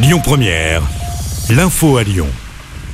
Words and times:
Lyon 0.00 0.20
Première, 0.22 0.80
l'info 1.50 1.96
à 1.96 2.04
Lyon. 2.04 2.28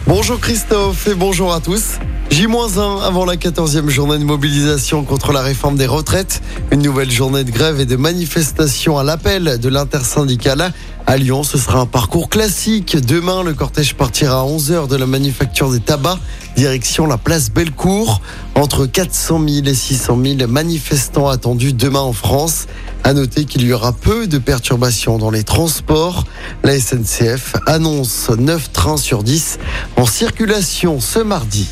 Bonjour 0.07 0.41
Christophe 0.41 1.07
et 1.07 1.15
bonjour 1.15 1.53
à 1.53 1.61
tous. 1.61 1.99
J-1 2.31 3.03
avant 3.03 3.27
la 3.27 3.37
14e 3.37 3.91
journée 3.91 4.17
de 4.17 4.25
mobilisation 4.25 5.05
contre 5.05 5.33
la 5.33 5.43
réforme 5.43 5.77
des 5.77 5.87
retraites. 5.87 6.41
Une 6.73 6.81
nouvelle 6.81 7.11
journée 7.11 7.45
de 7.45 7.51
grève 7.51 7.79
et 7.79 7.85
de 7.85 7.97
manifestation 7.97 8.97
à 8.97 9.05
l'appel 9.05 9.59
de 9.61 9.69
l'intersyndicale. 9.69 10.73
À 11.07 11.19
Lyon, 11.19 11.43
ce 11.43 11.59
sera 11.59 11.81
un 11.81 11.87
parcours 11.87 12.31
classique. 12.31 12.97
Demain, 12.97 13.43
le 13.43 13.53
cortège 13.53 13.95
partira 13.95 14.41
à 14.41 14.45
11h 14.45 14.89
de 14.89 14.97
la 14.97 15.05
manufacture 15.05 15.71
des 15.71 15.81
tabacs, 15.81 16.19
direction 16.57 17.07
la 17.07 17.19
place 17.19 17.51
Bellecour. 17.51 18.23
Entre 18.55 18.87
400 18.87 19.47
000 19.47 19.67
et 19.67 19.75
600 19.75 20.19
000 20.39 20.49
manifestants 20.49 21.29
attendus 21.29 21.75
demain 21.75 22.01
en 22.01 22.15
France. 22.15 22.67
À 23.07 23.13
noter 23.13 23.45
qu'il 23.45 23.63
y 23.65 23.73
aura 23.75 23.93
peu 23.93 24.27
de 24.27 24.39
perturbations 24.39 25.19
dans 25.19 25.31
les 25.31 25.45
transports. 25.45 26.25
La 26.63 26.81
SNCF 26.81 27.55
annonce 27.67 28.31
9 28.31 28.73
trains 28.73 28.97
sur 28.97 29.23
10 29.23 29.59
en 29.97 30.07
circulation 30.07 31.01
ce 31.01 31.19
mardi. 31.19 31.69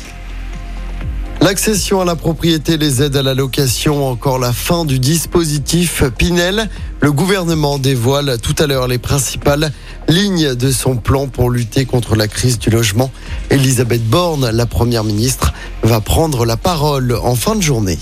L'accession 1.41 1.99
à 2.01 2.05
la 2.05 2.15
propriété, 2.15 2.77
les 2.77 3.01
aides 3.01 3.17
à 3.17 3.23
la 3.23 3.33
location, 3.33 4.07
encore 4.07 4.37
la 4.37 4.53
fin 4.53 4.85
du 4.85 4.99
dispositif 4.99 6.03
Pinel. 6.17 6.69
Le 7.01 7.11
gouvernement 7.11 7.79
dévoile 7.79 8.37
tout 8.39 8.55
à 8.59 8.67
l'heure 8.67 8.87
les 8.87 8.99
principales 8.99 9.73
lignes 10.07 10.53
de 10.53 10.71
son 10.71 10.97
plan 10.97 11.27
pour 11.27 11.49
lutter 11.49 11.85
contre 11.85 12.15
la 12.15 12.27
crise 12.27 12.59
du 12.59 12.69
logement. 12.69 13.11
Elisabeth 13.49 14.07
Borne, 14.07 14.51
la 14.51 14.67
première 14.67 15.03
ministre, 15.03 15.51
va 15.81 15.99
prendre 15.99 16.45
la 16.45 16.57
parole 16.57 17.17
en 17.23 17.33
fin 17.33 17.55
de 17.55 17.61
journée. 17.61 17.97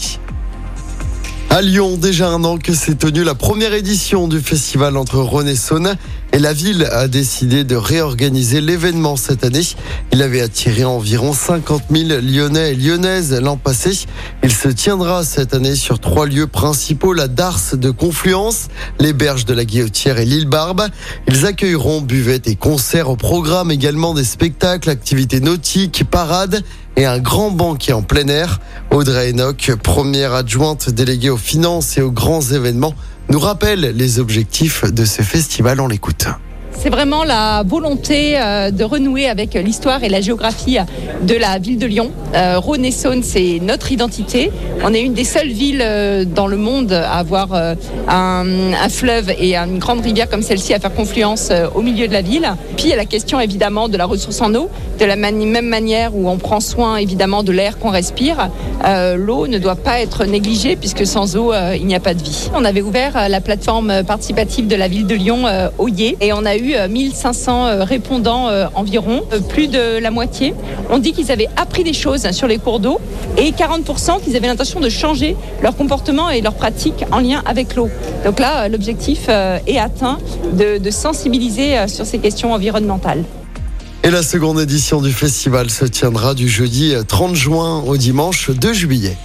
À 1.51 1.61
Lyon, 1.61 1.97
déjà 1.97 2.29
un 2.29 2.45
an 2.45 2.57
que 2.57 2.73
s'est 2.73 2.95
tenue 2.95 3.25
la 3.25 3.35
première 3.35 3.73
édition 3.73 4.29
du 4.29 4.39
festival 4.39 4.95
entre 4.95 5.19
Saône 5.57 5.97
et 6.34 6.40
la 6.40 6.53
ville 6.53 6.88
a 6.91 7.08
décidé 7.08 7.63
de 7.63 7.76
réorganiser 7.76 8.62
l'événement 8.62 9.16
cette 9.16 9.44
année. 9.44 9.62
Il 10.12 10.21
avait 10.21 10.41
attiré 10.41 10.85
environ 10.85 11.34
50 11.34 11.84
000 11.91 12.21
Lyonnais 12.21 12.71
et 12.71 12.76
Lyonnaises 12.76 13.34
l'an 13.34 13.57
passé. 13.57 14.05
Il 14.43 14.51
se 14.51 14.70
tiendra 14.70 15.23
cette 15.23 15.54
année 15.54 15.76
sur 15.76 15.99
trois 15.99 16.26
lieux 16.26 16.48
principaux, 16.48 17.13
la 17.13 17.27
Darse 17.27 17.76
de 17.76 17.91
Confluence, 17.91 18.68
les 18.99 19.13
berges 19.13 19.46
de 19.46 19.54
la 19.54 19.65
Guillotière 19.65 20.20
et 20.20 20.26
l'île 20.26 20.48
Barbe. 20.48 20.88
Ils 21.27 21.46
accueilleront 21.46 22.01
buvettes 22.01 22.48
et 22.48 22.55
concerts 22.55 23.10
au 23.10 23.18
programme, 23.18 23.71
également 23.71 24.13
des 24.13 24.23
spectacles, 24.23 24.90
activités 24.90 25.41
nautiques, 25.41 26.05
parades 26.10 26.63
et 26.95 27.05
un 27.05 27.20
grand 27.20 27.51
banquet 27.51 27.93
en 27.93 28.04
plein 28.04 28.27
air. 28.27 28.60
Audrey 28.91 29.32
Enoch, 29.32 29.71
première 29.82 30.34
adjointe 30.34 30.90
déléguée 30.90 31.29
aux 31.29 31.38
finances 31.38 31.98
et 31.98 32.01
aux 32.01 32.12
grands 32.12 32.41
événements, 32.41 32.95
nous 33.32 33.40
rappelle 33.40 33.93
les 33.96 34.20
objectifs 34.20 34.84
de 34.91 35.05
ce 35.05 35.21
festival. 35.21 35.79
On 35.79 35.87
l'écoute. 35.87 36.27
C'est 36.77 36.90
vraiment 36.90 37.24
la 37.24 37.63
volonté 37.65 38.38
euh, 38.38 38.71
de 38.71 38.84
renouer 38.84 39.29
avec 39.29 39.54
l'histoire 39.54 40.04
et 40.04 40.10
la 40.10 40.20
géographie 40.20 40.79
de 41.21 41.35
la 41.35 41.57
ville 41.60 41.77
de 41.77 41.85
Lyon. 41.85 42.12
Euh, 42.34 42.60
Rhône 42.60 42.84
et 42.84 42.91
Saône, 42.91 43.23
c'est 43.23 43.60
notre 43.62 43.91
identité. 43.91 44.51
On 44.84 44.93
est 44.93 45.01
une 45.01 45.13
des 45.13 45.23
seules 45.23 45.49
villes 45.49 45.84
euh, 45.84 46.26
dans 46.26 46.48
le 46.48 46.57
monde 46.57 46.91
à 46.91 47.20
avoir 47.20 47.54
un, 48.07 48.90
fleuve 48.90 49.32
et 49.38 49.55
une 49.55 49.79
grande 49.79 50.01
rivière 50.01 50.29
comme 50.29 50.41
celle-ci 50.41 50.73
à 50.73 50.79
faire 50.79 50.93
confluence 50.93 51.51
au 51.76 51.82
milieu 51.82 52.07
de 52.07 52.13
la 52.13 52.21
ville. 52.21 52.51
Puis 52.76 52.85
il 52.85 52.90
y 52.90 52.93
a 52.93 52.98
la 52.98 53.05
question 53.05 53.40
évidemment 53.40 53.88
de 53.88 53.98
la 53.98 54.05
ressource 54.05 54.41
en 54.41 54.54
eau. 54.55 54.70
De 55.02 55.07
la 55.07 55.16
même 55.16 55.66
manière 55.66 56.16
où 56.16 56.30
on 56.30 56.38
prend 56.38 56.60
soin 56.60 56.98
évidemment 56.98 57.41
de 57.41 57.52
l'air 57.52 57.80
qu'on 57.80 57.90
respire, 57.90 58.52
l'eau 59.18 59.48
ne 59.48 59.57
doit 59.57 59.76
pas 59.76 59.99
être 59.99 60.26
négligée 60.26 60.76
puisque 60.76 61.07
sans 61.07 61.35
eau, 61.35 61.52
il 61.74 61.88
n'y 61.88 61.96
a 61.96 61.99
pas 61.99 62.13
de 62.13 62.21
vie. 62.21 62.52
On 62.54 62.63
avait 62.63 62.84
ouvert 62.84 63.27
la 63.27 63.41
plateforme 63.41 64.03
participative 64.03 64.68
de 64.68 64.75
la 64.75 64.88
ville 64.88 65.07
de 65.07 65.16
Lyon, 65.16 65.46
Oyer, 65.79 66.18
et 66.22 66.34
on 66.34 66.46
a 66.46 66.56
eu 66.56 66.75
1500 66.88 67.66
euh, 67.66 67.84
répondants 67.84 68.50
euh, 68.50 68.68
environ, 68.75 69.24
euh, 69.34 69.40
plus 69.40 69.68
de 69.68 69.97
la 69.97 70.12
moitié. 70.12 70.53
On 70.90 71.00
dit 71.00 71.13
qu'ils 71.13 71.31
avaient 71.31 71.50
appris 71.56 71.84
des 71.84 71.94
choses 71.94 72.29
sur 72.31 72.47
les 72.47 72.57
cours 72.57 72.79
d'eau 72.79 73.00
et 73.38 73.52
40% 73.52 74.22
qu'ils 74.22 74.35
avaient 74.35 74.47
l'intention 74.47 74.79
de 74.79 74.90
changer 74.90 75.35
leur 75.61 75.75
comportement 75.75 76.29
et 76.29 76.41
leurs 76.41 76.53
pratiques 76.53 77.06
en 77.11 77.19
lien 77.19 77.41
avec 77.45 77.75
l'eau. 77.75 77.90
Donc 78.25 78.40
là, 78.40 78.67
l'objectif 78.67 79.29
est 79.29 79.78
atteint 79.78 80.17
de 80.53 80.90
sensibiliser 80.90 81.88
sur 81.88 82.06
ces 82.06 82.19
questions 82.19 82.53
environnementales. 82.53 83.23
Et 84.03 84.09
la 84.09 84.23
seconde 84.23 84.59
édition 84.59 85.00
du 85.00 85.12
festival 85.12 85.69
se 85.69 85.85
tiendra 85.85 86.34
du 86.34 86.50
jeudi 86.50 86.95
30 87.07 87.35
juin 87.35 87.81
au 87.81 87.97
dimanche 87.97 88.50
2 88.50 88.73
juillet. 88.73 89.16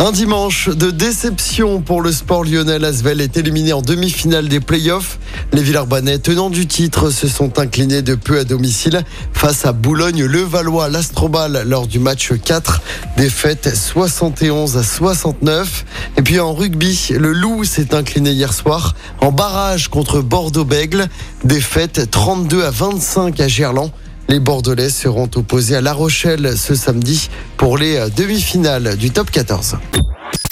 Un 0.00 0.12
dimanche 0.12 0.68
de 0.68 0.92
déception 0.92 1.80
pour 1.80 2.02
le 2.02 2.12
sport 2.12 2.44
lyonnais. 2.44 2.78
L'Asvel 2.78 3.20
est 3.20 3.36
éliminé 3.36 3.72
en 3.72 3.82
demi-finale 3.82 4.46
des 4.46 4.60
playoffs. 4.60 5.18
Les 5.52 5.60
Villeurbanais, 5.60 6.20
tenants 6.20 6.50
du 6.50 6.68
titre, 6.68 7.10
se 7.10 7.26
sont 7.26 7.58
inclinés 7.58 8.02
de 8.02 8.14
peu 8.14 8.38
à 8.38 8.44
domicile 8.44 9.02
face 9.32 9.66
à 9.66 9.72
Boulogne-le-Valois, 9.72 10.88
l'Astrobal 10.88 11.64
lors 11.66 11.88
du 11.88 11.98
match 11.98 12.32
4. 12.32 12.80
Défaite 13.16 13.74
71 13.74 14.76
à 14.76 14.84
69. 14.84 15.84
Et 16.16 16.22
puis 16.22 16.38
en 16.38 16.54
rugby, 16.54 17.08
le 17.18 17.32
Loup 17.32 17.64
s'est 17.64 17.92
incliné 17.92 18.30
hier 18.30 18.54
soir 18.54 18.94
en 19.20 19.32
barrage 19.32 19.88
contre 19.88 20.20
Bordeaux-Bègle. 20.20 21.08
Défaite 21.42 22.08
32 22.08 22.62
à 22.62 22.70
25 22.70 23.40
à 23.40 23.48
Gerland. 23.48 23.90
Les 24.28 24.40
Bordelais 24.40 24.90
seront 24.90 25.30
opposés 25.36 25.76
à 25.76 25.80
La 25.80 25.92
Rochelle 25.94 26.56
ce 26.56 26.74
samedi 26.74 27.30
pour 27.56 27.78
les 27.78 28.10
demi-finales 28.14 28.96
du 28.96 29.10
top 29.10 29.30
14. 29.30 29.78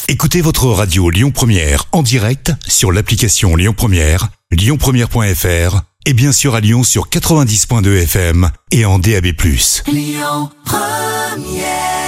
Écoutez 0.08 0.40
votre 0.40 0.66
radio 0.66 1.10
Lyon 1.10 1.30
Première 1.30 1.84
en 1.92 2.02
direct 2.02 2.52
sur 2.66 2.90
l'application 2.90 3.54
Lyon 3.54 3.74
Première, 3.76 4.28
lyonpremiere.fr 4.50 5.82
et 6.06 6.12
bien 6.14 6.32
sûr 6.32 6.54
à 6.54 6.60
Lyon 6.60 6.84
sur 6.84 7.08
90.2 7.08 8.02
FM 8.04 8.50
et 8.70 8.84
en 8.86 8.98
DAB+. 8.98 9.26
Lyon 9.92 10.50
Première 10.64 12.05